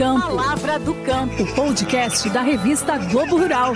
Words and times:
Campo. 0.00 0.28
Palavra 0.28 0.78
do 0.78 0.94
Campo. 0.94 1.42
O 1.42 1.54
podcast 1.54 2.30
da 2.30 2.40
revista 2.40 2.96
Globo 2.96 3.36
Rural. 3.36 3.74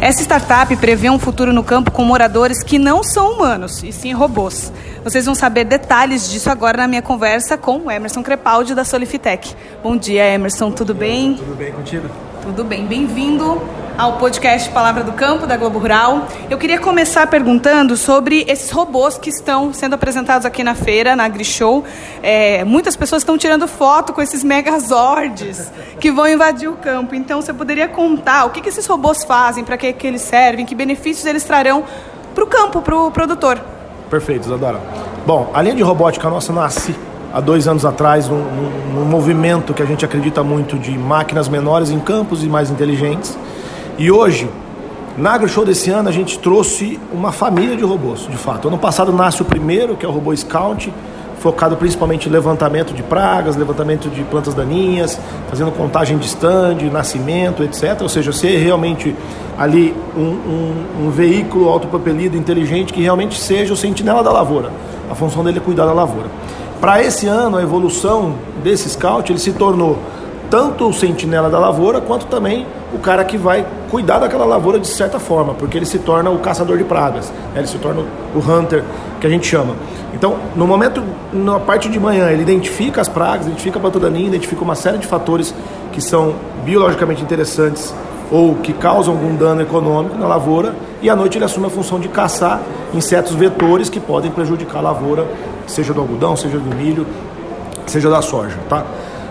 Essa 0.00 0.20
startup 0.22 0.74
prevê 0.78 1.08
um 1.08 1.18
futuro 1.20 1.52
no 1.52 1.62
campo 1.62 1.92
com 1.92 2.04
moradores 2.04 2.60
que 2.64 2.76
não 2.76 3.04
são 3.04 3.34
humanos, 3.34 3.80
e 3.84 3.92
sim 3.92 4.12
robôs. 4.12 4.72
Vocês 5.04 5.24
vão 5.24 5.36
saber 5.36 5.62
detalhes 5.62 6.28
disso 6.28 6.50
agora 6.50 6.78
na 6.78 6.88
minha 6.88 7.02
conversa 7.02 7.56
com 7.56 7.78
o 7.82 7.90
Emerson 7.90 8.20
Crepaldi 8.20 8.74
da 8.74 8.84
Solifitec. 8.84 9.54
Bom 9.80 9.96
dia, 9.96 10.26
Emerson, 10.26 10.72
tudo 10.72 10.92
bem? 10.92 11.34
Tudo 11.34 11.54
bem 11.54 11.72
contigo? 11.72 12.10
Tudo 12.42 12.64
bem, 12.64 12.84
bem-vindo 12.84 13.62
ao 13.98 14.18
podcast 14.18 14.68
Palavra 14.70 15.02
do 15.02 15.12
Campo 15.12 15.46
da 15.46 15.56
Globo 15.56 15.78
Rural. 15.78 16.28
Eu 16.50 16.58
queria 16.58 16.78
começar 16.78 17.26
perguntando 17.28 17.96
sobre 17.96 18.44
esses 18.46 18.70
robôs 18.70 19.16
que 19.16 19.30
estão 19.30 19.72
sendo 19.72 19.94
apresentados 19.94 20.44
aqui 20.44 20.62
na 20.62 20.74
feira, 20.74 21.16
na 21.16 21.24
AgriShow. 21.24 21.82
É, 22.22 22.62
muitas 22.64 22.94
pessoas 22.94 23.22
estão 23.22 23.38
tirando 23.38 23.66
foto 23.66 24.12
com 24.12 24.20
esses 24.20 24.44
megazords 24.44 25.72
que 25.98 26.10
vão 26.10 26.28
invadir 26.28 26.68
o 26.68 26.74
campo. 26.74 27.14
Então, 27.14 27.40
você 27.40 27.54
poderia 27.54 27.88
contar 27.88 28.44
o 28.44 28.50
que, 28.50 28.60
que 28.60 28.68
esses 28.68 28.86
robôs 28.86 29.24
fazem, 29.24 29.64
para 29.64 29.78
que, 29.78 29.90
que 29.94 30.06
eles 30.06 30.22
servem, 30.22 30.66
que 30.66 30.74
benefícios 30.74 31.24
eles 31.24 31.44
trarão 31.44 31.82
para 32.34 32.44
o 32.44 32.46
campo, 32.46 32.82
para 32.82 32.96
o 32.96 33.10
produtor? 33.10 33.58
Perfeito, 34.10 34.44
Isadora. 34.44 34.78
Bom, 35.26 35.50
a 35.54 35.62
linha 35.62 35.74
de 35.74 35.82
robótica 35.82 36.28
nossa 36.28 36.52
nasce 36.52 36.94
há 37.32 37.40
dois 37.40 37.66
anos 37.66 37.84
atrás 37.84 38.28
num, 38.28 38.36
num, 38.36 38.94
num 38.94 39.04
movimento 39.06 39.72
que 39.72 39.82
a 39.82 39.86
gente 39.86 40.04
acredita 40.04 40.44
muito 40.44 40.78
de 40.78 40.96
máquinas 40.98 41.48
menores 41.48 41.90
em 41.90 41.98
campos 41.98 42.44
e 42.44 42.46
mais 42.46 42.70
inteligentes. 42.70 43.36
E 43.98 44.10
hoje, 44.10 44.46
na 45.16 45.32
AgriShow 45.32 45.64
desse 45.64 45.90
ano, 45.90 46.10
a 46.10 46.12
gente 46.12 46.38
trouxe 46.38 47.00
uma 47.10 47.32
família 47.32 47.74
de 47.74 47.82
robôs, 47.82 48.26
de 48.28 48.36
fato. 48.36 48.68
Ano 48.68 48.76
passado 48.76 49.10
nasce 49.10 49.40
o 49.40 49.44
primeiro, 49.44 49.96
que 49.96 50.04
é 50.04 50.08
o 50.08 50.12
robô 50.12 50.36
Scout, 50.36 50.92
focado 51.38 51.76
principalmente 51.78 52.28
em 52.28 52.32
levantamento 52.32 52.92
de 52.92 53.02
pragas, 53.02 53.56
levantamento 53.56 54.10
de 54.10 54.22
plantas 54.24 54.52
daninhas, 54.52 55.18
fazendo 55.48 55.70
contagem 55.72 56.18
de 56.18 56.26
stand, 56.26 56.76
nascimento, 56.92 57.62
etc. 57.62 58.02
Ou 58.02 58.08
seja, 58.10 58.32
ser 58.34 58.58
realmente 58.58 59.16
ali 59.56 59.94
um, 60.14 60.20
um, 60.20 61.06
um 61.06 61.10
veículo 61.10 61.70
autopropelido, 61.70 62.36
inteligente, 62.36 62.92
que 62.92 63.00
realmente 63.00 63.40
seja 63.40 63.72
o 63.72 63.76
sentinela 63.76 64.22
da 64.22 64.30
lavoura. 64.30 64.70
A 65.10 65.14
função 65.14 65.42
dele 65.42 65.56
é 65.56 65.60
cuidar 65.62 65.86
da 65.86 65.94
lavoura. 65.94 66.28
Para 66.82 67.02
esse 67.02 67.26
ano, 67.26 67.56
a 67.56 67.62
evolução 67.62 68.34
desse 68.62 68.90
Scout, 68.90 69.32
ele 69.32 69.38
se 69.38 69.52
tornou 69.52 69.98
tanto 70.50 70.86
o 70.86 70.92
sentinela 70.92 71.48
da 71.48 71.58
lavoura, 71.58 72.00
quanto 72.00 72.26
também 72.26 72.66
o 72.96 72.98
cara 72.98 73.22
que 73.24 73.36
vai 73.36 73.64
cuidar 73.90 74.18
daquela 74.18 74.44
lavoura 74.44 74.78
de 74.78 74.88
certa 74.88 75.20
forma, 75.20 75.54
porque 75.54 75.76
ele 75.76 75.84
se 75.84 75.98
torna 75.98 76.30
o 76.30 76.38
caçador 76.38 76.78
de 76.78 76.84
pragas, 76.84 77.30
né? 77.54 77.60
ele 77.60 77.66
se 77.66 77.78
torna 77.78 78.02
o 78.34 78.38
hunter, 78.38 78.82
que 79.20 79.26
a 79.26 79.30
gente 79.30 79.46
chama. 79.46 79.74
Então, 80.14 80.36
no 80.56 80.66
momento, 80.66 81.02
na 81.32 81.60
parte 81.60 81.90
de 81.90 82.00
manhã, 82.00 82.30
ele 82.30 82.42
identifica 82.42 83.00
as 83.00 83.08
pragas, 83.08 83.46
identifica 83.46 83.78
a 83.78 83.82
planta 83.82 84.00
daninha, 84.00 84.28
identifica 84.28 84.62
uma 84.62 84.74
série 84.74 84.96
de 84.96 85.06
fatores 85.06 85.54
que 85.92 86.00
são 86.00 86.34
biologicamente 86.64 87.22
interessantes 87.22 87.94
ou 88.30 88.54
que 88.56 88.72
causam 88.72 89.14
algum 89.14 89.36
dano 89.36 89.60
econômico 89.60 90.16
na 90.16 90.26
lavoura, 90.26 90.74
e 91.02 91.10
à 91.10 91.14
noite 91.14 91.36
ele 91.38 91.44
assume 91.44 91.66
a 91.66 91.70
função 91.70 92.00
de 92.00 92.08
caçar 92.08 92.60
insetos 92.94 93.34
vetores 93.34 93.88
que 93.90 94.00
podem 94.00 94.30
prejudicar 94.30 94.78
a 94.78 94.82
lavoura, 94.82 95.26
seja 95.66 95.92
do 95.92 96.00
algodão, 96.00 96.34
seja 96.34 96.58
do 96.58 96.74
milho, 96.74 97.06
seja 97.86 98.08
da 98.08 98.22
soja, 98.22 98.56
tá? 98.68 98.84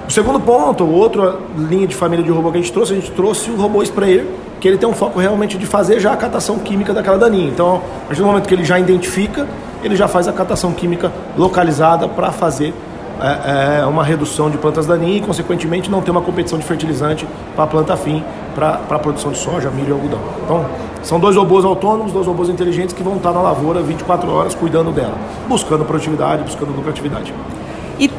O 0.07 0.11
segundo 0.11 0.39
ponto, 0.39 0.85
outra 0.85 1.35
linha 1.57 1.87
de 1.87 1.95
família 1.95 2.23
de 2.23 2.29
robô 2.29 2.51
que 2.51 2.59
a 2.59 2.61
gente 2.61 2.71
trouxe, 2.71 2.93
a 2.93 2.95
gente 2.95 3.11
trouxe 3.11 3.49
o 3.49 3.55
robô 3.55 3.81
sprayer, 3.81 4.27
que 4.59 4.67
ele 4.67 4.77
tem 4.77 4.87
um 4.87 4.93
foco 4.93 5.19
realmente 5.19 5.57
de 5.57 5.65
fazer 5.65 5.99
já 5.99 6.13
a 6.13 6.17
catação 6.17 6.59
química 6.59 6.93
daquela 6.93 7.17
daninha. 7.17 7.47
Então, 7.47 7.81
a 8.03 8.07
partir 8.07 8.21
do 8.21 8.27
momento 8.27 8.47
que 8.47 8.53
ele 8.53 8.63
já 8.63 8.79
identifica, 8.79 9.47
ele 9.83 9.95
já 9.95 10.07
faz 10.07 10.27
a 10.27 10.33
catação 10.33 10.73
química 10.73 11.11
localizada 11.35 12.07
para 12.07 12.31
fazer 12.31 12.71
é, 13.19 13.79
é, 13.81 13.85
uma 13.85 14.03
redução 14.03 14.49
de 14.49 14.57
plantas 14.59 14.85
daninhas 14.85 15.23
e, 15.23 15.25
consequentemente, 15.25 15.89
não 15.89 16.01
ter 16.01 16.11
uma 16.11 16.21
competição 16.21 16.59
de 16.59 16.65
fertilizante 16.65 17.27
para 17.55 17.63
a 17.63 17.67
planta 17.67 17.97
fim, 17.97 18.23
para 18.53 18.81
a 18.89 18.99
produção 18.99 19.31
de 19.31 19.39
soja, 19.39 19.71
milho 19.71 19.89
e 19.89 19.91
algodão. 19.91 20.19
Então, 20.43 20.65
são 21.01 21.19
dois 21.19 21.35
robôs 21.35 21.65
autônomos, 21.65 22.11
dois 22.11 22.27
robôs 22.27 22.47
inteligentes 22.47 22.93
que 22.93 23.01
vão 23.01 23.17
estar 23.17 23.31
na 23.31 23.41
lavoura 23.41 23.81
24 23.81 24.31
horas 24.31 24.53
cuidando 24.53 24.91
dela, 24.91 25.15
buscando 25.47 25.83
produtividade, 25.83 26.43
buscando 26.43 26.75
lucratividade. 26.75 27.33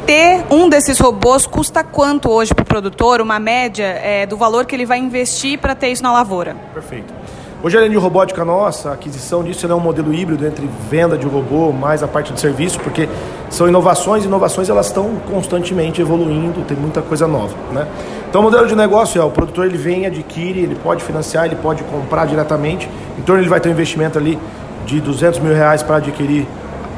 Ter 0.07 0.45
um 0.53 0.69
desses 0.69 1.01
robôs 1.01 1.47
custa 1.47 1.83
quanto 1.83 2.31
hoje 2.31 2.55
para 2.55 2.63
o 2.63 2.65
produtor, 2.65 3.21
uma 3.21 3.41
média 3.41 3.83
é, 3.83 4.25
do 4.25 4.37
valor 4.37 4.65
que 4.65 4.73
ele 4.73 4.87
vai 4.87 4.99
investir 4.99 5.59
para 5.59 5.75
ter 5.75 5.89
isso 5.89 6.01
na 6.01 6.13
lavoura? 6.13 6.55
Perfeito. 6.73 7.13
Hoje 7.61 7.77
a 7.77 7.81
linha 7.81 7.91
de 7.91 7.97
robótica 7.97 8.45
nossa, 8.45 8.91
a 8.91 8.93
aquisição 8.93 9.43
disso 9.43 9.67
é 9.67 9.75
um 9.75 9.81
modelo 9.81 10.15
híbrido 10.15 10.47
entre 10.47 10.71
venda 10.89 11.19
de 11.19 11.27
robô 11.27 11.73
mais 11.73 12.05
a 12.05 12.07
parte 12.07 12.33
de 12.33 12.39
serviço, 12.39 12.79
porque 12.79 13.09
são 13.51 13.67
inovações, 13.67 14.25
inovações 14.25 14.69
elas 14.69 14.87
estão 14.87 15.17
constantemente 15.29 16.01
evoluindo, 16.01 16.63
tem 16.63 16.77
muita 16.77 17.03
coisa 17.03 17.27
nova, 17.27 17.57
né? 17.73 17.89
Então 18.29 18.43
o 18.43 18.45
modelo 18.45 18.69
de 18.69 18.77
negócio 18.77 19.21
é, 19.21 19.25
o 19.25 19.31
produtor 19.31 19.67
ele 19.67 19.77
vem, 19.77 20.07
adquire, 20.07 20.61
ele 20.61 20.77
pode 20.77 21.03
financiar, 21.03 21.47
ele 21.47 21.57
pode 21.57 21.83
comprar 21.83 22.27
diretamente, 22.27 22.89
então 23.19 23.37
ele 23.37 23.49
vai 23.49 23.59
ter 23.59 23.71
um 23.71 23.73
investimento 23.73 24.17
ali 24.17 24.39
de 24.85 25.01
200 25.01 25.41
mil 25.41 25.53
reais 25.53 25.83
para 25.83 25.97
adquirir 25.97 26.47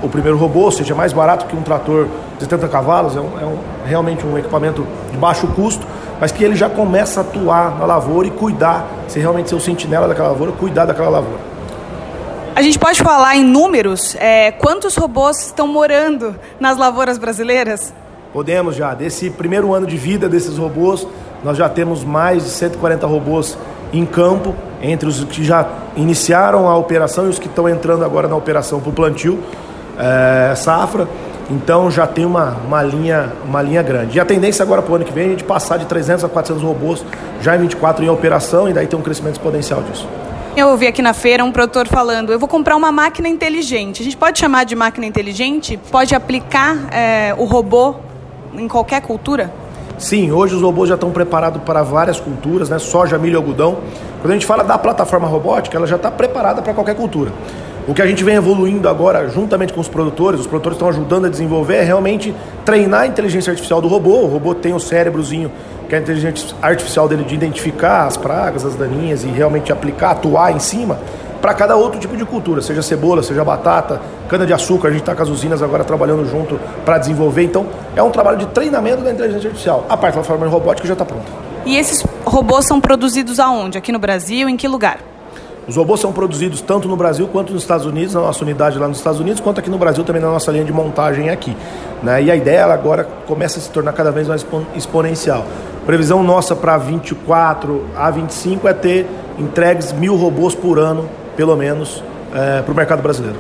o 0.02 0.08
primeiro 0.08 0.36
robô, 0.38 0.60
ou 0.60 0.70
seja, 0.70 0.94
mais 0.94 1.12
barato 1.12 1.46
que 1.46 1.56
um 1.56 1.62
trator 1.62 2.06
de 2.36 2.44
70 2.44 2.68
cavalos, 2.68 3.16
é, 3.16 3.20
um, 3.20 3.40
é 3.40 3.44
um, 3.44 3.58
realmente 3.84 4.24
um 4.24 4.38
equipamento 4.38 4.86
de 5.10 5.16
baixo 5.16 5.46
custo, 5.48 5.86
mas 6.20 6.32
que 6.32 6.42
ele 6.44 6.56
já 6.56 6.68
começa 6.68 7.20
a 7.20 7.22
atuar 7.22 7.78
na 7.78 7.84
lavoura 7.84 8.26
e 8.26 8.30
cuidar, 8.30 8.86
se 9.08 9.18
realmente 9.18 9.48
ser 9.48 9.54
o 9.54 9.60
sentinela 9.60 10.06
daquela 10.06 10.28
lavoura, 10.28 10.52
cuidar 10.52 10.84
daquela 10.84 11.08
lavoura. 11.08 11.40
A 12.54 12.62
gente 12.62 12.78
pode 12.78 13.00
falar 13.00 13.36
em 13.36 13.44
números, 13.44 14.16
é, 14.18 14.50
quantos 14.52 14.96
robôs 14.96 15.46
estão 15.46 15.66
morando 15.66 16.34
nas 16.58 16.76
lavouras 16.76 17.16
brasileiras? 17.16 17.92
Podemos 18.32 18.74
já. 18.74 18.94
Desse 18.94 19.30
primeiro 19.30 19.72
ano 19.72 19.86
de 19.86 19.96
vida 19.96 20.28
desses 20.28 20.58
robôs, 20.58 21.06
nós 21.44 21.56
já 21.56 21.68
temos 21.68 22.02
mais 22.04 22.44
de 22.44 22.50
140 22.50 23.06
robôs 23.06 23.56
em 23.92 24.04
campo, 24.04 24.54
entre 24.82 25.08
os 25.08 25.24
que 25.24 25.44
já 25.44 25.66
iniciaram 25.96 26.68
a 26.68 26.76
operação 26.76 27.26
e 27.26 27.28
os 27.28 27.38
que 27.38 27.46
estão 27.46 27.68
entrando 27.68 28.04
agora 28.04 28.28
na 28.28 28.36
operação 28.36 28.80
para 28.80 28.90
o 28.90 28.92
plantio 28.92 29.38
é, 29.98 30.54
safra. 30.54 31.08
Então 31.50 31.90
já 31.90 32.06
tem 32.06 32.26
uma, 32.26 32.56
uma, 32.66 32.82
linha, 32.82 33.32
uma 33.44 33.62
linha 33.62 33.82
grande. 33.82 34.18
E 34.18 34.20
a 34.20 34.24
tendência 34.24 34.62
agora 34.62 34.82
para 34.82 34.92
o 34.92 34.94
ano 34.96 35.04
que 35.04 35.12
vem 35.12 35.24
é 35.24 35.26
a 35.28 35.30
gente 35.30 35.44
passar 35.44 35.78
de 35.78 35.86
300 35.86 36.24
a 36.24 36.28
400 36.28 36.62
robôs 36.62 37.04
já 37.40 37.56
em 37.56 37.60
24 37.60 38.04
em 38.04 38.08
operação 38.08 38.68
e 38.68 38.72
daí 38.72 38.86
tem 38.86 38.98
um 38.98 39.02
crescimento 39.02 39.34
exponencial 39.34 39.82
disso. 39.82 40.06
Eu 40.56 40.68
ouvi 40.68 40.86
aqui 40.86 41.00
na 41.00 41.14
feira 41.14 41.44
um 41.44 41.52
produtor 41.52 41.86
falando: 41.86 42.32
eu 42.32 42.38
vou 42.38 42.48
comprar 42.48 42.76
uma 42.76 42.92
máquina 42.92 43.28
inteligente. 43.28 44.02
A 44.02 44.04
gente 44.04 44.16
pode 44.16 44.38
chamar 44.38 44.64
de 44.64 44.74
máquina 44.74 45.06
inteligente? 45.06 45.78
Pode 45.90 46.14
aplicar 46.14 46.76
é, 46.92 47.34
o 47.38 47.44
robô 47.44 47.94
em 48.52 48.68
qualquer 48.68 49.00
cultura? 49.00 49.50
Sim, 49.98 50.30
hoje 50.30 50.54
os 50.54 50.62
robôs 50.62 50.88
já 50.88 50.94
estão 50.94 51.10
preparados 51.10 51.60
para 51.62 51.82
várias 51.82 52.20
culturas, 52.20 52.68
né? 52.68 52.78
soja, 52.78 53.18
milho 53.18 53.34
e 53.34 53.36
algodão. 53.36 53.78
Quando 54.20 54.30
a 54.30 54.34
gente 54.34 54.46
fala 54.46 54.62
da 54.62 54.78
plataforma 54.78 55.26
robótica, 55.26 55.76
ela 55.76 55.86
já 55.86 55.96
está 55.96 56.10
preparada 56.10 56.62
para 56.62 56.72
qualquer 56.72 56.94
cultura. 56.94 57.32
O 57.88 57.94
que 57.94 58.02
a 58.02 58.06
gente 58.06 58.22
vem 58.22 58.34
evoluindo 58.34 58.86
agora, 58.86 59.30
juntamente 59.30 59.72
com 59.72 59.80
os 59.80 59.88
produtores, 59.88 60.40
os 60.40 60.46
produtores 60.46 60.76
estão 60.76 60.90
ajudando 60.90 61.24
a 61.24 61.30
desenvolver, 61.30 61.76
é 61.76 61.82
realmente 61.82 62.34
treinar 62.62 63.00
a 63.00 63.06
inteligência 63.06 63.50
artificial 63.50 63.80
do 63.80 63.88
robô. 63.88 64.24
O 64.24 64.26
robô 64.26 64.54
tem 64.54 64.74
o 64.74 64.78
cérebrozinho, 64.78 65.50
que 65.88 65.94
é 65.94 65.98
a 65.98 66.00
inteligência 66.02 66.54
artificial 66.60 67.08
dele 67.08 67.24
de 67.24 67.34
identificar 67.34 68.04
as 68.04 68.14
pragas, 68.14 68.66
as 68.66 68.74
daninhas 68.74 69.24
e 69.24 69.28
realmente 69.28 69.72
aplicar, 69.72 70.10
atuar 70.10 70.54
em 70.54 70.58
cima 70.58 70.98
para 71.40 71.54
cada 71.54 71.76
outro 71.76 71.98
tipo 71.98 72.14
de 72.14 72.26
cultura, 72.26 72.60
seja 72.60 72.82
cebola, 72.82 73.22
seja 73.22 73.42
batata, 73.42 74.02
cana-de-açúcar. 74.28 74.88
A 74.88 74.90
gente 74.90 75.00
está 75.00 75.14
com 75.14 75.22
as 75.22 75.30
usinas 75.30 75.62
agora 75.62 75.82
trabalhando 75.82 76.28
junto 76.28 76.60
para 76.84 76.98
desenvolver. 76.98 77.44
Então, 77.44 77.68
é 77.96 78.02
um 78.02 78.10
trabalho 78.10 78.36
de 78.36 78.48
treinamento 78.48 79.02
da 79.02 79.12
inteligência 79.12 79.48
artificial. 79.48 79.86
A 79.88 79.96
parte 79.96 80.14
da 80.14 80.20
plataforma 80.20 80.46
robótica 80.46 80.86
já 80.86 80.92
está 80.92 81.06
pronta. 81.06 81.24
E 81.64 81.78
esses 81.78 82.04
robôs 82.22 82.66
são 82.66 82.82
produzidos 82.82 83.40
aonde? 83.40 83.78
Aqui 83.78 83.92
no 83.92 83.98
Brasil? 83.98 84.46
Em 84.46 84.58
que 84.58 84.68
lugar? 84.68 84.98
Os 85.68 85.76
robôs 85.76 86.00
são 86.00 86.10
produzidos 86.12 86.62
tanto 86.62 86.88
no 86.88 86.96
Brasil 86.96 87.28
quanto 87.28 87.52
nos 87.52 87.60
Estados 87.60 87.84
Unidos, 87.84 88.14
na 88.14 88.22
nossa 88.22 88.42
unidade 88.42 88.78
lá 88.78 88.88
nos 88.88 88.96
Estados 88.96 89.20
Unidos, 89.20 89.38
quanto 89.38 89.60
aqui 89.60 89.68
no 89.68 89.76
Brasil 89.76 90.02
também 90.02 90.22
na 90.22 90.28
nossa 90.28 90.50
linha 90.50 90.64
de 90.64 90.72
montagem 90.72 91.28
aqui. 91.28 91.54
Né? 92.02 92.22
E 92.22 92.30
a 92.30 92.36
ideia 92.36 92.64
agora 92.64 93.06
começa 93.26 93.58
a 93.58 93.62
se 93.62 93.70
tornar 93.70 93.92
cada 93.92 94.10
vez 94.10 94.26
mais 94.26 94.46
exponencial. 94.74 95.44
Previsão 95.84 96.22
nossa 96.22 96.56
para 96.56 96.78
24 96.78 97.84
a 97.94 98.10
25 98.10 98.66
é 98.66 98.72
ter 98.72 99.06
entregues 99.38 99.92
mil 99.92 100.16
robôs 100.16 100.54
por 100.54 100.78
ano, 100.78 101.06
pelo 101.36 101.54
menos, 101.54 102.02
é, 102.34 102.62
para 102.62 102.72
o 102.72 102.74
mercado 102.74 103.02
brasileiro. 103.02 103.36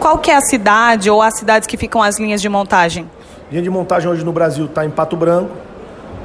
Qual 0.00 0.18
que 0.18 0.32
é 0.32 0.36
a 0.36 0.40
cidade 0.40 1.08
ou 1.08 1.22
as 1.22 1.38
cidades 1.38 1.68
que 1.68 1.76
ficam 1.76 2.02
as 2.02 2.18
linhas 2.18 2.42
de 2.42 2.48
montagem? 2.48 3.08
Linha 3.52 3.62
de 3.62 3.70
montagem 3.70 4.10
hoje 4.10 4.24
no 4.24 4.32
Brasil 4.32 4.64
está 4.64 4.84
em 4.84 4.90
Pato 4.90 5.16
Branco, 5.16 5.50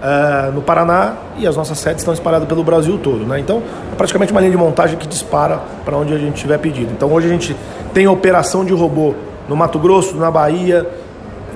uh, 0.03 0.51
no 0.51 0.61
Paraná 0.61 1.13
e 1.38 1.47
as 1.47 1.55
nossas 1.55 1.79
sedes 1.79 2.01
estão 2.01 2.13
espalhadas 2.13 2.47
pelo 2.47 2.63
Brasil 2.63 3.00
todo. 3.01 3.25
Né? 3.25 3.39
Então, 3.39 3.63
é 3.91 3.95
praticamente 3.95 4.31
uma 4.31 4.41
linha 4.41 4.51
de 4.51 4.57
montagem 4.57 4.97
que 4.97 5.07
dispara 5.07 5.61
para 5.85 5.97
onde 5.97 6.13
a 6.13 6.17
gente 6.17 6.35
tiver 6.35 6.57
pedido. 6.57 6.91
Então, 6.91 7.11
hoje 7.11 7.27
a 7.27 7.29
gente 7.29 7.55
tem 7.94 8.07
operação 8.07 8.65
de 8.65 8.73
robô 8.73 9.15
no 9.47 9.55
Mato 9.55 9.79
Grosso, 9.79 10.15
na 10.17 10.29
Bahia, 10.29 10.88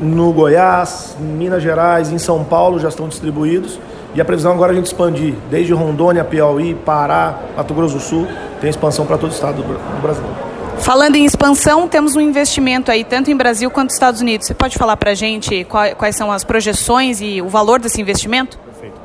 no 0.02 0.32
Goiás, 0.32 1.16
em 1.20 1.24
Minas 1.24 1.62
Gerais, 1.62 2.12
em 2.12 2.18
São 2.18 2.44
Paulo 2.44 2.80
já 2.80 2.88
estão 2.88 3.08
distribuídos. 3.08 3.80
E 4.16 4.22
a 4.22 4.26
previsão 4.26 4.52
agora 4.52 4.72
é 4.72 4.74
a 4.74 4.76
gente 4.76 4.88
expandir 4.88 5.36
desde 5.50 5.74
Rondônia, 5.74 6.24
Piauí, 6.24 6.74
Pará, 6.74 7.36
Mato 7.56 7.74
Grosso 7.74 7.96
do 7.96 8.00
Sul, 8.00 8.28
tem 8.60 8.70
expansão 8.70 9.06
para 9.06 9.18
todo 9.18 9.30
o 9.30 9.34
estado 9.34 9.62
do 9.62 10.02
Brasil. 10.02 10.47
Falando 10.88 11.18
em 11.18 11.26
expansão, 11.26 11.86
temos 11.86 12.16
um 12.16 12.22
investimento 12.22 12.90
aí, 12.90 13.04
tanto 13.04 13.30
em 13.30 13.36
Brasil 13.36 13.70
quanto 13.70 13.88
nos 13.88 13.96
Estados 13.96 14.22
Unidos. 14.22 14.48
Você 14.48 14.54
pode 14.54 14.78
falar 14.78 14.96
para 14.96 15.12
a 15.12 15.14
gente 15.14 15.66
quais 15.66 16.16
são 16.16 16.32
as 16.32 16.46
projeções 16.46 17.20
e 17.20 17.42
o 17.42 17.50
valor 17.50 17.78
desse 17.78 18.00
investimento? 18.00 18.58
Perfeito. 18.60 18.96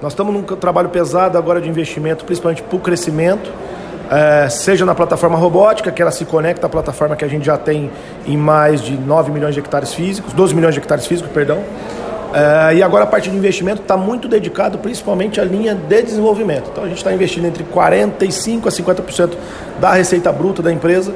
Nós 0.00 0.12
estamos 0.12 0.32
num 0.32 0.42
trabalho 0.44 0.88
pesado 0.90 1.36
agora 1.36 1.60
de 1.60 1.68
investimento, 1.68 2.24
principalmente 2.24 2.62
para 2.62 2.76
o 2.76 2.78
crescimento, 2.78 3.50
é, 4.08 4.48
seja 4.48 4.86
na 4.86 4.94
plataforma 4.94 5.36
robótica, 5.36 5.90
que 5.90 6.00
ela 6.00 6.12
se 6.12 6.24
conecta 6.24 6.68
à 6.68 6.70
plataforma 6.70 7.16
que 7.16 7.24
a 7.24 7.28
gente 7.28 7.44
já 7.44 7.58
tem 7.58 7.90
em 8.24 8.36
mais 8.36 8.80
de 8.80 8.96
9 8.96 9.32
milhões 9.32 9.52
de 9.52 9.58
hectares 9.58 9.92
físicos, 9.92 10.32
12 10.34 10.54
milhões 10.54 10.74
de 10.74 10.80
hectares 10.80 11.08
físicos, 11.08 11.32
perdão. 11.32 11.64
É, 12.34 12.76
e 12.76 12.82
agora 12.82 13.04
a 13.04 13.06
parte 13.06 13.30
de 13.30 13.36
investimento 13.36 13.82
está 13.82 13.96
muito 13.96 14.26
dedicado 14.26 14.78
principalmente 14.78 15.40
à 15.40 15.44
linha 15.44 15.74
de 15.74 16.02
desenvolvimento. 16.02 16.70
Então 16.72 16.84
a 16.84 16.88
gente 16.88 16.98
está 16.98 17.12
investindo 17.12 17.46
entre 17.46 17.64
45% 17.64 18.66
a 18.66 18.70
50% 18.70 19.32
da 19.80 19.92
receita 19.92 20.32
bruta 20.32 20.62
da 20.62 20.72
empresa 20.72 21.12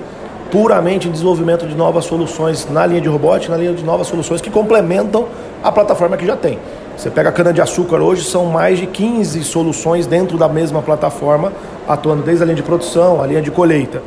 puramente 0.50 1.08
em 1.08 1.10
desenvolvimento 1.10 1.66
de 1.66 1.74
novas 1.74 2.04
soluções 2.04 2.68
na 2.70 2.86
linha 2.86 3.00
de 3.00 3.08
robótica, 3.08 3.52
na 3.52 3.58
linha 3.58 3.72
de 3.72 3.84
novas 3.84 4.06
soluções 4.06 4.40
que 4.40 4.50
complementam 4.50 5.26
a 5.62 5.72
plataforma 5.72 6.16
que 6.16 6.26
já 6.26 6.36
tem. 6.36 6.58
Você 6.96 7.10
pega 7.10 7.28
a 7.28 7.32
cana-de-açúcar 7.32 8.00
hoje, 8.00 8.24
são 8.24 8.46
mais 8.46 8.78
de 8.78 8.86
15 8.86 9.42
soluções 9.44 10.06
dentro 10.06 10.38
da 10.38 10.48
mesma 10.48 10.80
plataforma, 10.80 11.52
atuando 11.86 12.22
desde 12.22 12.42
a 12.42 12.46
linha 12.46 12.56
de 12.56 12.62
produção, 12.62 13.22
a 13.22 13.26
linha 13.26 13.42
de 13.42 13.50
colheita. 13.50 14.02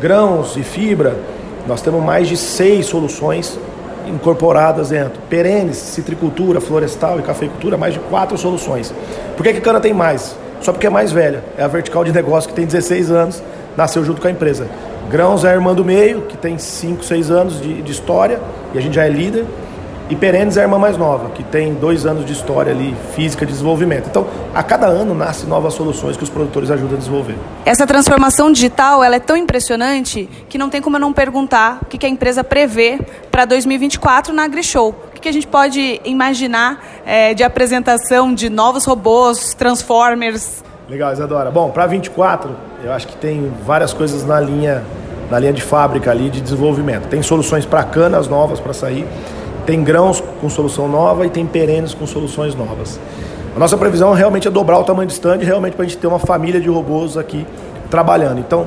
Grãos 0.00 0.56
e 0.56 0.62
fibra, 0.62 1.16
nós 1.66 1.82
temos 1.82 2.02
mais 2.02 2.28
de 2.28 2.36
seis 2.36 2.86
soluções 2.86 3.58
incorporadas 4.06 4.90
dentro. 4.90 5.20
Perenes, 5.28 5.76
citricultura, 5.76 6.60
florestal 6.60 7.18
e 7.18 7.22
cafeicultura, 7.22 7.76
mais 7.76 7.94
de 7.94 8.00
quatro 8.00 8.36
soluções. 8.36 8.94
Por 9.36 9.42
que, 9.42 9.54
que 9.54 9.60
cana 9.60 9.80
tem 9.80 9.92
mais? 9.92 10.36
Só 10.60 10.72
porque 10.72 10.86
é 10.86 10.90
mais 10.90 11.12
velha. 11.12 11.42
É 11.56 11.62
a 11.62 11.68
vertical 11.68 12.04
de 12.04 12.12
negócio 12.12 12.48
que 12.48 12.54
tem 12.54 12.66
16 12.66 13.10
anos, 13.10 13.42
nasceu 13.76 14.04
junto 14.04 14.20
com 14.20 14.28
a 14.28 14.30
empresa. 14.30 14.68
Grãos 15.10 15.44
é 15.44 15.50
a 15.50 15.54
irmã 15.54 15.74
do 15.74 15.84
meio, 15.84 16.22
que 16.22 16.36
tem 16.36 16.58
5, 16.58 17.04
6 17.04 17.30
anos 17.30 17.60
de, 17.60 17.82
de 17.82 17.92
história, 17.92 18.40
e 18.72 18.78
a 18.78 18.80
gente 18.80 18.94
já 18.94 19.04
é 19.04 19.08
líder. 19.08 19.44
E 20.10 20.16
Perenes 20.16 20.56
é 20.56 20.60
a 20.60 20.62
irmã 20.64 20.76
mais 20.76 20.96
nova, 20.96 21.30
que 21.30 21.44
tem 21.44 21.72
dois 21.72 22.04
anos 22.04 22.26
de 22.26 22.32
história 22.32 22.72
ali, 22.72 22.96
física 23.14 23.46
de 23.46 23.52
desenvolvimento. 23.52 24.08
Então, 24.08 24.26
a 24.52 24.60
cada 24.60 24.88
ano 24.88 25.14
nascem 25.14 25.48
novas 25.48 25.72
soluções 25.74 26.16
que 26.16 26.24
os 26.24 26.28
produtores 26.28 26.68
ajudam 26.68 26.96
a 26.96 26.98
desenvolver. 26.98 27.36
Essa 27.64 27.86
transformação 27.86 28.50
digital 28.50 29.04
ela 29.04 29.14
é 29.14 29.20
tão 29.20 29.36
impressionante 29.36 30.28
que 30.48 30.58
não 30.58 30.68
tem 30.68 30.82
como 30.82 30.96
eu 30.96 31.00
não 31.00 31.12
perguntar 31.12 31.78
o 31.82 31.86
que 31.86 32.04
a 32.04 32.08
empresa 32.08 32.42
prevê 32.42 32.98
para 33.30 33.44
2024 33.44 34.34
na 34.34 34.42
AgriShow. 34.42 34.92
O 35.16 35.20
que 35.20 35.28
a 35.28 35.32
gente 35.32 35.46
pode 35.46 36.00
imaginar 36.04 36.84
é, 37.06 37.32
de 37.32 37.44
apresentação 37.44 38.34
de 38.34 38.50
novos 38.50 38.86
robôs, 38.86 39.54
transformers? 39.54 40.64
Legal, 40.88 41.12
Isadora. 41.12 41.52
Bom, 41.52 41.70
para 41.70 41.86
24, 41.86 42.50
eu 42.82 42.92
acho 42.92 43.06
que 43.06 43.14
tem 43.14 43.52
várias 43.64 43.92
coisas 43.92 44.26
na 44.26 44.40
linha, 44.40 44.82
na 45.30 45.38
linha 45.38 45.52
de 45.52 45.62
fábrica 45.62 46.10
ali 46.10 46.30
de 46.30 46.40
desenvolvimento. 46.40 47.06
Tem 47.06 47.22
soluções 47.22 47.64
para 47.64 47.84
canas 47.84 48.26
novas 48.26 48.58
para 48.58 48.72
sair 48.72 49.06
tem 49.70 49.84
grãos 49.84 50.20
com 50.40 50.50
solução 50.50 50.88
nova 50.88 51.24
e 51.24 51.30
tem 51.30 51.46
perenes 51.46 51.94
com 51.94 52.04
soluções 52.04 52.56
novas. 52.56 52.98
A 53.54 53.58
nossa 53.60 53.78
previsão 53.78 54.12
realmente 54.12 54.48
é 54.48 54.50
dobrar 54.50 54.80
o 54.80 54.82
tamanho 54.82 55.06
do 55.06 55.12
stand, 55.12 55.38
realmente 55.38 55.74
para 55.74 55.84
a 55.84 55.88
gente 55.88 55.96
ter 55.96 56.08
uma 56.08 56.18
família 56.18 56.60
de 56.60 56.68
robôs 56.68 57.16
aqui 57.16 57.46
trabalhando. 57.88 58.40
Então, 58.40 58.66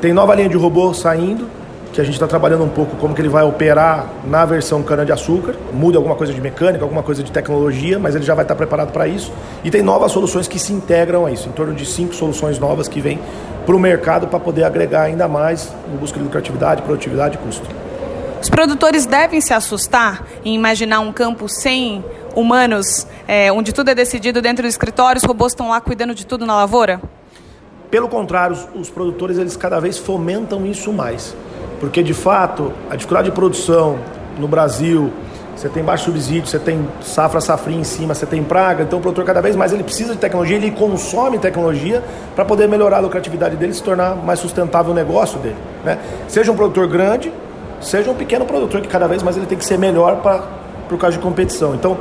tem 0.00 0.12
nova 0.12 0.36
linha 0.36 0.48
de 0.48 0.56
robô 0.56 0.94
saindo, 0.94 1.48
que 1.92 2.00
a 2.00 2.04
gente 2.04 2.14
está 2.14 2.28
trabalhando 2.28 2.62
um 2.62 2.68
pouco 2.68 2.94
como 2.94 3.12
que 3.12 3.20
ele 3.20 3.28
vai 3.28 3.42
operar 3.42 4.06
na 4.24 4.44
versão 4.44 4.84
cana-de-açúcar. 4.84 5.56
Muda 5.72 5.98
alguma 5.98 6.14
coisa 6.14 6.32
de 6.32 6.40
mecânica, 6.40 6.84
alguma 6.84 7.02
coisa 7.02 7.24
de 7.24 7.32
tecnologia, 7.32 7.98
mas 7.98 8.14
ele 8.14 8.24
já 8.24 8.34
vai 8.36 8.44
estar 8.44 8.54
preparado 8.54 8.92
para 8.92 9.08
isso. 9.08 9.32
E 9.64 9.70
tem 9.72 9.82
novas 9.82 10.12
soluções 10.12 10.46
que 10.46 10.60
se 10.60 10.72
integram 10.72 11.26
a 11.26 11.32
isso, 11.32 11.48
em 11.48 11.52
torno 11.52 11.74
de 11.74 11.84
cinco 11.84 12.14
soluções 12.14 12.56
novas 12.56 12.86
que 12.86 13.00
vêm 13.00 13.18
para 13.64 13.74
o 13.74 13.80
mercado 13.80 14.28
para 14.28 14.38
poder 14.38 14.62
agregar 14.62 15.02
ainda 15.02 15.26
mais 15.26 15.72
em 15.92 15.96
busca 15.96 16.18
de 16.20 16.24
lucratividade, 16.24 16.82
produtividade 16.82 17.34
e 17.34 17.38
custo. 17.38 17.66
Os 18.46 18.50
produtores 18.50 19.06
devem 19.06 19.40
se 19.40 19.52
assustar 19.52 20.24
em 20.44 20.54
imaginar 20.54 21.00
um 21.00 21.10
campo 21.12 21.48
sem 21.48 22.04
humanos, 22.32 23.04
é, 23.26 23.50
onde 23.50 23.72
tudo 23.72 23.90
é 23.90 23.94
decidido 23.94 24.40
dentro 24.40 24.62
do 24.62 24.68
escritório, 24.68 25.18
os 25.18 25.24
robôs 25.24 25.50
estão 25.50 25.70
lá 25.70 25.80
cuidando 25.80 26.14
de 26.14 26.24
tudo 26.24 26.46
na 26.46 26.54
lavoura? 26.54 27.02
Pelo 27.90 28.08
contrário, 28.08 28.56
os, 28.76 28.88
produtores 28.88 29.36
eles 29.36 29.56
cada 29.56 29.80
vez 29.80 29.98
fomentam 29.98 30.64
isso 30.64 30.92
mais, 30.92 31.34
porque 31.80 32.04
de 32.04 32.14
fato 32.14 32.72
a 32.88 32.94
dificuldade 32.94 33.30
de 33.30 33.34
produção 33.34 33.98
no 34.38 34.46
Brasil, 34.46 35.12
você 35.56 35.68
tem 35.68 35.82
baixo 35.82 36.04
subsídio, 36.04 36.46
você 36.46 36.60
tem 36.60 36.88
safra 37.02 37.40
safrinha 37.40 37.80
em 37.80 37.84
cima, 37.84 38.14
você 38.14 38.26
tem 38.26 38.44
praga, 38.44 38.84
então 38.84 39.00
o 39.00 39.02
produtor 39.02 39.24
cada 39.24 39.42
vez 39.42 39.56
mais 39.56 39.72
ele 39.72 39.82
precisa 39.82 40.12
de 40.12 40.20
tecnologia, 40.20 40.56
ele 40.56 40.70
consome 40.70 41.36
tecnologia 41.40 42.00
para 42.36 42.44
poder 42.44 42.68
melhorar 42.68 42.98
a 42.98 43.00
lucratividade 43.00 43.56
dele 43.56 43.74
se 43.74 43.82
tornar 43.82 44.14
mais 44.14 44.38
sustentável 44.38 44.92
o 44.92 44.94
negócio 44.94 45.40
dele. 45.40 45.56
Né? 45.84 45.98
Seja 46.28 46.52
um 46.52 46.56
produtor 46.56 46.86
grande 46.86 47.32
seja 47.80 48.10
um 48.10 48.14
pequeno 48.14 48.44
produtor 48.44 48.80
que 48.80 48.88
cada 48.88 49.06
vez 49.06 49.22
mais 49.22 49.36
ele 49.36 49.46
tem 49.46 49.58
que 49.58 49.64
ser 49.64 49.78
melhor 49.78 50.16
para 50.16 50.56
por 50.88 50.98
causa 50.98 51.16
de 51.16 51.22
competição. 51.22 51.74
Então, 51.74 51.98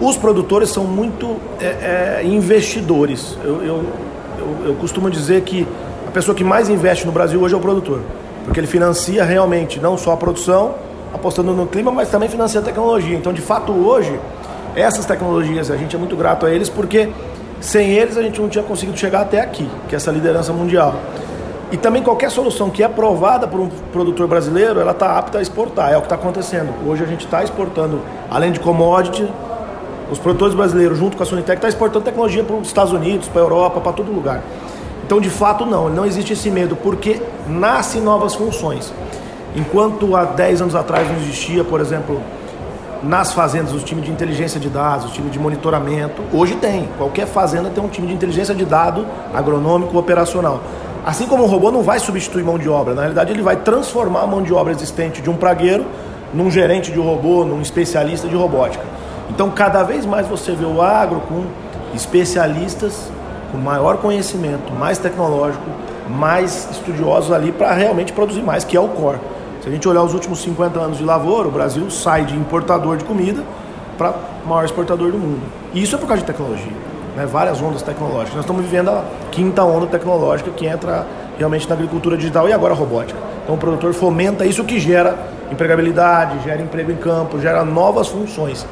os 0.00 0.16
produtores 0.16 0.70
são 0.70 0.84
muito 0.84 1.36
é, 1.60 2.20
é, 2.22 2.22
investidores. 2.24 3.36
Eu, 3.44 3.62
eu, 3.62 3.84
eu, 4.38 4.66
eu, 4.66 4.74
costumo 4.76 5.10
dizer 5.10 5.42
que 5.42 5.66
a 6.06 6.10
pessoa 6.10 6.34
que 6.34 6.42
mais 6.42 6.68
investe 6.68 7.06
no 7.06 7.12
Brasil 7.12 7.40
hoje 7.40 7.54
é 7.54 7.56
o 7.56 7.60
produtor, 7.60 8.00
porque 8.44 8.58
ele 8.58 8.66
financia 8.66 9.24
realmente 9.24 9.78
não 9.78 9.96
só 9.96 10.12
a 10.12 10.16
produção, 10.16 10.74
apostando 11.12 11.52
no 11.52 11.66
clima, 11.66 11.92
mas 11.92 12.08
também 12.08 12.28
financia 12.28 12.60
a 12.60 12.62
tecnologia. 12.62 13.16
Então, 13.16 13.32
de 13.32 13.40
fato, 13.40 13.72
hoje, 13.72 14.18
essas 14.74 15.04
tecnologias, 15.04 15.70
a 15.70 15.76
gente 15.76 15.94
é 15.94 15.98
muito 15.98 16.16
grato 16.16 16.44
a 16.46 16.50
eles, 16.50 16.68
porque 16.68 17.08
sem 17.60 17.92
eles 17.92 18.16
a 18.16 18.22
gente 18.22 18.40
não 18.40 18.48
tinha 18.48 18.64
conseguido 18.64 18.98
chegar 18.98 19.22
até 19.22 19.40
aqui, 19.40 19.68
que 19.88 19.94
é 19.94 19.96
essa 19.96 20.10
liderança 20.10 20.52
mundial. 20.52 20.96
E 21.74 21.76
também 21.76 22.04
qualquer 22.04 22.30
solução 22.30 22.70
que 22.70 22.84
é 22.84 22.86
aprovada 22.86 23.48
por 23.48 23.58
um 23.58 23.68
produtor 23.92 24.28
brasileiro, 24.28 24.78
ela 24.78 24.92
está 24.92 25.18
apta 25.18 25.38
a 25.38 25.42
exportar. 25.42 25.90
É 25.92 25.96
o 25.96 26.00
que 26.02 26.06
está 26.06 26.14
acontecendo. 26.14 26.72
Hoje 26.86 27.02
a 27.02 27.06
gente 27.06 27.24
está 27.24 27.42
exportando, 27.42 28.00
além 28.30 28.52
de 28.52 28.60
commodity, 28.60 29.28
os 30.08 30.20
produtores 30.20 30.54
brasileiros, 30.54 30.96
junto 30.96 31.16
com 31.16 31.24
a 31.24 31.26
Sonitec, 31.26 31.56
está 31.56 31.68
exportando 31.68 32.04
tecnologia 32.04 32.44
para 32.44 32.54
os 32.54 32.68
Estados 32.68 32.92
Unidos, 32.92 33.26
para 33.26 33.40
a 33.40 33.44
Europa, 33.44 33.80
para 33.80 33.92
todo 33.92 34.12
lugar. 34.12 34.40
Então, 35.04 35.20
de 35.20 35.28
fato, 35.28 35.66
não, 35.66 35.88
não 35.88 36.06
existe 36.06 36.34
esse 36.34 36.48
medo, 36.48 36.76
porque 36.76 37.20
nascem 37.48 38.00
novas 38.00 38.36
funções. 38.36 38.94
Enquanto 39.56 40.14
há 40.14 40.26
10 40.26 40.62
anos 40.62 40.76
atrás 40.76 41.08
não 41.08 41.16
existia, 41.16 41.64
por 41.64 41.80
exemplo, 41.80 42.20
nas 43.02 43.32
fazendas, 43.32 43.72
os 43.72 43.82
times 43.82 44.04
de 44.04 44.12
inteligência 44.12 44.60
de 44.60 44.68
dados, 44.68 45.06
os 45.06 45.12
times 45.12 45.32
de 45.32 45.40
monitoramento, 45.40 46.22
hoje 46.32 46.54
tem. 46.54 46.88
Qualquer 46.96 47.26
fazenda 47.26 47.68
tem 47.68 47.82
um 47.82 47.88
time 47.88 48.06
de 48.06 48.14
inteligência 48.14 48.54
de 48.54 48.64
dado 48.64 49.04
agronômico 49.34 49.98
operacional. 49.98 50.60
Assim 51.04 51.26
como 51.26 51.42
o 51.42 51.46
robô 51.46 51.70
não 51.70 51.82
vai 51.82 51.98
substituir 51.98 52.42
mão 52.42 52.58
de 52.58 52.66
obra, 52.66 52.94
na 52.94 53.02
realidade 53.02 53.30
ele 53.30 53.42
vai 53.42 53.56
transformar 53.56 54.22
a 54.22 54.26
mão 54.26 54.42
de 54.42 54.54
obra 54.54 54.72
existente 54.72 55.20
de 55.20 55.28
um 55.28 55.36
pragueiro 55.36 55.84
num 56.32 56.50
gerente 56.50 56.90
de 56.90 56.98
robô, 56.98 57.44
num 57.44 57.60
especialista 57.60 58.26
de 58.26 58.34
robótica. 58.34 58.82
Então, 59.28 59.50
cada 59.50 59.82
vez 59.82 60.06
mais 60.06 60.26
você 60.26 60.52
vê 60.52 60.64
o 60.64 60.80
agro 60.80 61.20
com 61.28 61.44
especialistas 61.94 63.10
com 63.52 63.58
maior 63.58 63.98
conhecimento, 63.98 64.72
mais 64.72 64.96
tecnológico, 64.96 65.64
mais 66.08 66.68
estudiosos 66.70 67.32
ali 67.32 67.52
para 67.52 67.72
realmente 67.74 68.10
produzir 68.12 68.42
mais, 68.42 68.64
que 68.64 68.74
é 68.74 68.80
o 68.80 68.88
core. 68.88 69.18
Se 69.60 69.68
a 69.68 69.72
gente 69.72 69.86
olhar 69.86 70.02
os 70.02 70.14
últimos 70.14 70.40
50 70.40 70.80
anos 70.80 70.96
de 70.96 71.04
lavoura, 71.04 71.48
o 71.48 71.50
Brasil 71.50 71.90
sai 71.90 72.24
de 72.24 72.34
importador 72.34 72.96
de 72.96 73.04
comida 73.04 73.42
para 73.98 74.14
maior 74.46 74.64
exportador 74.64 75.12
do 75.12 75.18
mundo. 75.18 75.42
E 75.74 75.82
isso 75.82 75.94
é 75.94 75.98
por 75.98 76.08
causa 76.08 76.22
de 76.22 76.26
tecnologia 76.26 76.93
né, 77.16 77.26
várias 77.26 77.60
ondas 77.60 77.82
tecnológicas. 77.82 78.34
Nós 78.34 78.44
estamos 78.44 78.62
vivendo 78.62 78.90
a 78.90 79.04
quinta 79.30 79.64
onda 79.64 79.86
tecnológica 79.86 80.50
que 80.50 80.66
entra 80.66 81.06
realmente 81.38 81.68
na 81.68 81.74
agricultura 81.74 82.16
digital 82.16 82.48
e 82.48 82.52
agora 82.52 82.74
robótica. 82.74 83.18
Então 83.42 83.54
o 83.54 83.58
produtor 83.58 83.92
fomenta 83.92 84.44
isso 84.44 84.64
que 84.64 84.78
gera 84.78 85.16
empregabilidade, 85.50 86.42
gera 86.44 86.60
emprego 86.60 86.90
em 86.90 86.96
campo, 86.96 87.40
gera 87.40 87.64
novas 87.64 88.08
funções. 88.08 88.66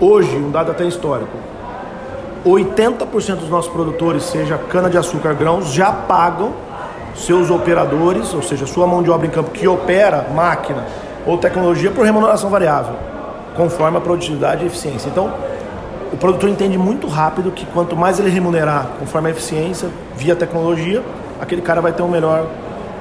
Hoje, 0.00 0.36
um 0.36 0.50
dado 0.50 0.70
até 0.70 0.84
histórico, 0.84 1.36
80% 2.44 3.36
dos 3.36 3.50
nossos 3.50 3.70
produtores, 3.70 4.22
seja 4.24 4.56
cana-de-açúcar, 4.56 5.34
grãos, 5.34 5.72
já 5.72 5.90
pagam 5.90 6.52
seus 7.14 7.50
operadores, 7.50 8.32
ou 8.32 8.42
seja, 8.42 8.64
sua 8.64 8.86
mão 8.86 9.02
de 9.02 9.10
obra 9.10 9.26
em 9.26 9.30
campo 9.30 9.50
que 9.50 9.66
opera 9.66 10.26
máquina 10.34 10.84
ou 11.26 11.36
tecnologia 11.36 11.90
por 11.90 12.04
remuneração 12.04 12.48
variável, 12.48 12.94
conforme 13.56 13.98
a 13.98 14.00
produtividade 14.00 14.62
e 14.62 14.66
eficiência. 14.66 15.08
Então, 15.08 15.32
o 16.12 16.16
produtor 16.16 16.48
entende 16.48 16.78
muito 16.78 17.06
rápido 17.06 17.50
que 17.50 17.66
quanto 17.66 17.96
mais 17.96 18.18
ele 18.18 18.30
remunerar 18.30 18.88
conforme 18.98 19.28
a 19.28 19.30
eficiência, 19.30 19.88
via 20.16 20.34
tecnologia, 20.34 21.02
aquele 21.40 21.62
cara 21.62 21.80
vai 21.80 21.92
ter 21.92 22.02
um 22.02 22.08
melhor 22.08 22.46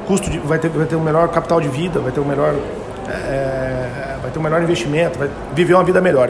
custo, 0.07 0.29
de, 0.29 0.39
vai, 0.39 0.57
ter, 0.59 0.69
vai 0.69 0.85
ter 0.85 0.95
um 0.95 1.01
melhor 1.01 1.27
capital 1.29 1.59
de 1.59 1.67
vida, 1.67 1.99
vai 1.99 2.11
ter 2.11 2.19
um 2.19 2.25
melhor, 2.25 2.55
é, 3.09 4.15
vai 4.21 4.31
ter 4.31 4.39
um 4.39 4.41
melhor 4.41 4.61
investimento, 4.61 5.19
vai 5.19 5.29
viver 5.53 5.73
uma 5.73 5.83
vida 5.83 5.99
melhor. 6.01 6.29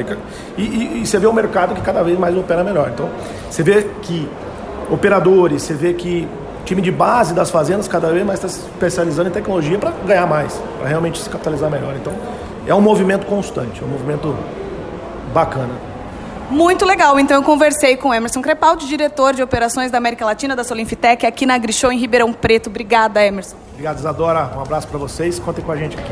E, 0.57 0.61
e, 0.61 1.01
e 1.01 1.05
você 1.05 1.19
vê 1.19 1.27
o 1.27 1.33
mercado 1.33 1.75
que 1.75 1.81
cada 1.81 2.03
vez 2.03 2.17
mais 2.17 2.35
opera 2.35 2.63
melhor. 2.63 2.89
Então, 2.93 3.09
você 3.49 3.63
vê 3.63 3.87
que 4.01 4.27
operadores, 4.89 5.63
você 5.63 5.73
vê 5.73 5.93
que 5.93 6.27
time 6.65 6.81
de 6.81 6.91
base 6.91 7.33
das 7.33 7.49
fazendas 7.49 7.87
cada 7.87 8.09
vez 8.09 8.25
mais 8.25 8.39
está 8.43 8.49
se 8.49 8.59
especializando 8.59 9.29
em 9.29 9.31
tecnologia 9.31 9.77
para 9.77 9.91
ganhar 10.05 10.27
mais, 10.27 10.61
para 10.77 10.87
realmente 10.87 11.19
se 11.19 11.29
capitalizar 11.29 11.69
melhor. 11.69 11.93
Então, 11.95 12.13
é 12.65 12.75
um 12.75 12.81
movimento 12.81 13.25
constante, 13.25 13.81
é 13.81 13.85
um 13.85 13.89
movimento 13.89 14.35
bacana. 15.33 15.86
Muito 16.49 16.85
legal. 16.85 17.19
Então 17.19 17.37
eu 17.37 17.43
conversei 17.43 17.97
com 17.97 18.13
Emerson 18.13 18.41
Crepaldi, 18.41 18.87
diretor 18.87 19.33
de 19.33 19.43
operações 19.43 19.91
da 19.91 19.97
América 19.97 20.25
Latina 20.25 20.55
da 20.55 20.63
Solinfitec, 20.63 21.25
aqui 21.25 21.45
na 21.45 21.57
Grishow, 21.57 21.91
em 21.91 21.99
Ribeirão 21.99 22.31
Preto. 22.31 22.69
Obrigada, 22.69 23.25
Emerson. 23.25 23.57
Obrigado, 23.71 23.99
Isadora. 23.99 24.53
Um 24.55 24.61
abraço 24.61 24.87
para 24.87 24.97
vocês. 24.97 25.39
Contem 25.39 25.63
com 25.63 25.71
a 25.71 25.75
gente 25.75 25.97
aqui. 25.97 26.11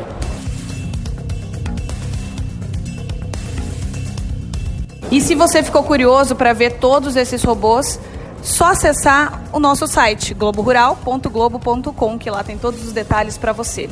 E 5.10 5.20
se 5.20 5.34
você 5.34 5.62
ficou 5.62 5.82
curioso 5.82 6.34
para 6.34 6.52
ver 6.52 6.78
todos 6.78 7.16
esses 7.16 7.42
robôs, 7.42 7.98
só 8.42 8.72
acessar 8.72 9.42
o 9.52 9.58
nosso 9.58 9.86
site 9.86 10.34
globorural.globo.com, 10.34 12.18
que 12.18 12.28
lá 12.28 12.44
tem 12.44 12.58
todos 12.58 12.84
os 12.84 12.92
detalhes 12.92 13.38
para 13.38 13.52
você. 13.52 13.88